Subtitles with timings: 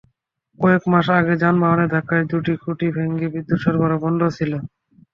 [0.59, 4.51] কয়েক মাস আগে যানবাহনের ধাক্কায় দুটি খুঁটি ভেঙে বিদ্যুৎ সরবরাহ বন্ধ ছিল।